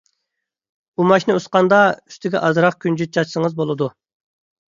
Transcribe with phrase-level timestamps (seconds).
[1.01, 3.93] ئۇماچنى ئۇسقاندا، ئۈستىگە ئازراق كۈنجۈت چاچسىڭىز بولىدۇ.